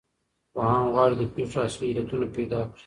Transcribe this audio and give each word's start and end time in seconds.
پوهان 0.53 0.83
غواړي 0.93 1.15
د 1.17 1.23
پېښو 1.35 1.57
اصلي 1.67 1.87
علتونه 1.91 2.25
پیدا 2.35 2.59
کړو. 2.69 2.77